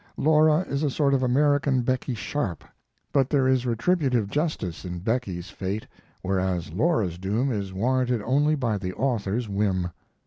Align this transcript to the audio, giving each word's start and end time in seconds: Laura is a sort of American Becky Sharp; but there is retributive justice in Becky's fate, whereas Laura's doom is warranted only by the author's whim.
Laura 0.17 0.61
is 0.61 0.81
a 0.81 0.89
sort 0.89 1.13
of 1.13 1.21
American 1.21 1.81
Becky 1.83 2.15
Sharp; 2.15 2.63
but 3.13 3.29
there 3.29 3.47
is 3.47 3.67
retributive 3.67 4.31
justice 4.31 4.83
in 4.83 4.97
Becky's 4.97 5.51
fate, 5.51 5.85
whereas 6.23 6.73
Laura's 6.73 7.19
doom 7.19 7.51
is 7.51 7.71
warranted 7.71 8.19
only 8.23 8.55
by 8.55 8.79
the 8.79 8.93
author's 8.93 9.47
whim. 9.47 9.91